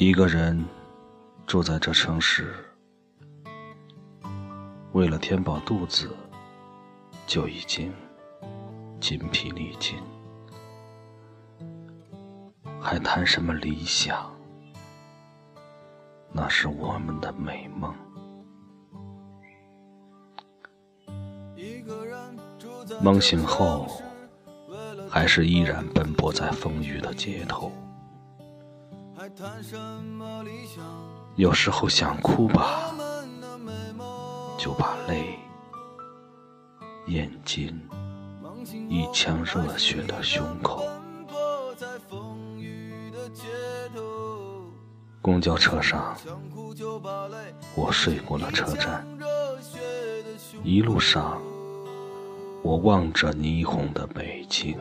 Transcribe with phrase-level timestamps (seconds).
[0.00, 0.64] 一个人
[1.46, 2.54] 住在这城市，
[4.92, 6.08] 为了填饱肚子，
[7.26, 7.92] 就已经
[8.98, 9.98] 筋疲力尽，
[12.80, 14.34] 还谈什么理想？
[16.32, 17.94] 那是我们的美梦。
[23.02, 23.86] 梦醒后，
[25.10, 27.70] 还是依然奔波在风雨的街头。
[31.36, 32.90] 有时候想哭吧，
[34.58, 35.38] 就把泪
[37.06, 37.78] 咽进
[38.88, 40.84] 一腔热血的胸口。
[45.20, 46.16] 公交车上，
[47.74, 49.06] 我睡过了车站，
[50.64, 51.38] 一路上，
[52.62, 54.78] 我望着霓虹的北京。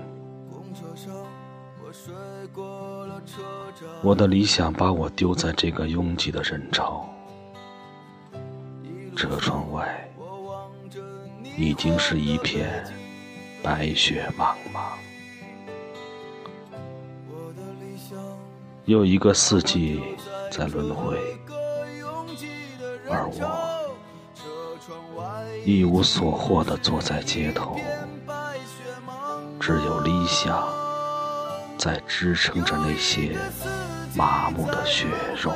[4.01, 7.07] 我的理想把我丢在这个拥挤的人潮，
[9.15, 10.09] 车窗外
[11.57, 12.83] 已经是一片
[13.61, 14.93] 白雪茫茫。
[18.85, 20.01] 又一个四季
[20.49, 21.17] 在轮回，
[23.09, 23.91] 而我
[25.65, 27.75] 一无所获的坐在街头，
[29.59, 30.78] 只有理想。
[31.79, 33.37] 在支撑着那些
[34.13, 35.07] 麻木的血
[35.41, 35.53] 肉，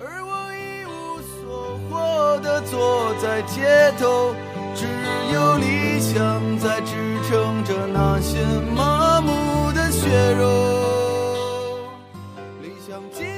[0.00, 4.34] 而我一无所获的坐在街头，
[4.74, 4.86] 只
[5.34, 8.38] 有理想在支撑着那些
[8.74, 11.90] 麻木的血肉。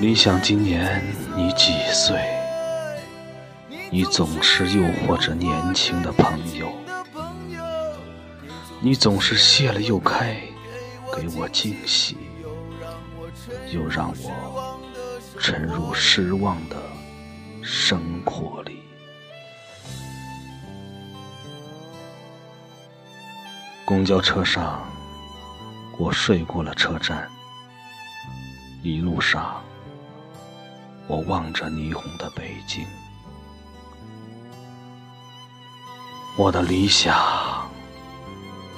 [0.00, 1.04] 理想今年
[1.36, 2.22] 你几岁？
[3.90, 6.72] 你总是诱惑着年轻的朋友，
[8.80, 10.40] 你总是谢了又开。
[11.14, 12.16] 给我惊喜，
[13.70, 14.80] 又让我
[15.38, 16.76] 沉入失望的
[17.62, 18.82] 生活里。
[23.84, 24.90] 公交车上，
[25.98, 27.30] 我睡过了车站。
[28.82, 29.62] 一路上，
[31.06, 32.86] 我望着霓虹的北京。
[36.38, 37.51] 我的理想。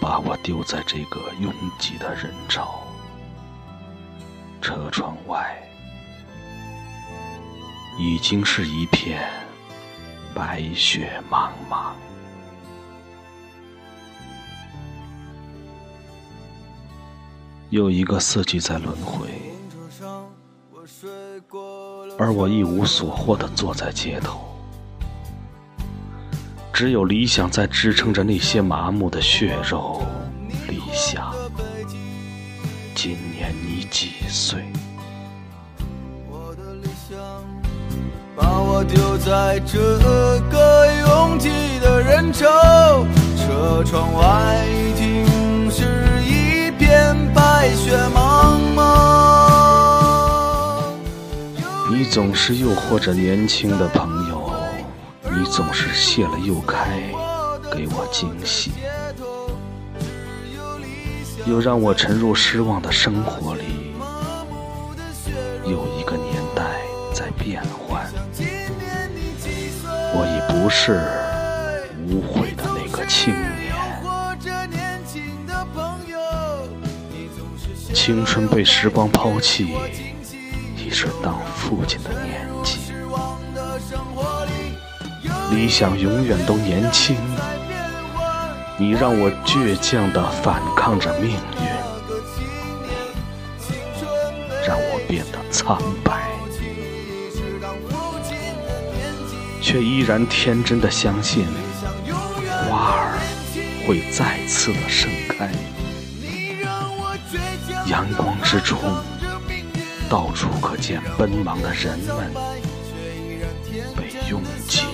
[0.05, 2.83] 把我丢在这个拥挤的人潮，
[4.61, 5.57] 车窗外
[7.99, 9.27] 已经是一片
[10.35, 11.95] 白雪茫茫。
[17.71, 19.27] 又一个四季在轮回，
[22.19, 24.54] 而我一无所获的坐在街头。
[26.75, 30.03] 只有理想在支撑着那些麻木的血肉。
[30.69, 31.33] 理想，
[32.97, 34.65] 今年你几岁？
[36.29, 37.17] 我的理想
[38.35, 39.79] 把我丢在这
[40.51, 41.49] 个拥挤
[41.81, 43.07] 的人潮，
[43.37, 45.85] 车窗外已经是
[46.25, 48.83] 一片白雪茫茫。
[51.89, 54.44] 你总是诱惑着年轻的朋友。
[55.45, 57.03] 你总是谢了又开，
[57.71, 58.73] 给我惊喜，
[61.45, 63.93] 又让我沉入失望的生活里。
[65.67, 66.81] 有一个年代
[67.13, 68.11] 在变换，
[70.15, 70.99] 我已不是
[72.09, 73.53] 无悔的那个青年。
[77.93, 79.77] 青春被时光抛弃，
[80.79, 82.54] 已是当父亲的年纪。
[85.51, 87.17] 理想永远都年轻，
[88.77, 91.39] 你让我倔强地反抗着命运，
[94.67, 96.29] 让我变得苍白，
[99.61, 101.47] 却依然天真的相信
[102.69, 103.19] 花儿
[103.87, 105.51] 会再次的盛开。
[107.87, 108.79] 阳光之中，
[110.09, 112.33] 到处可见奔忙的人们，
[113.95, 114.94] 被拥挤。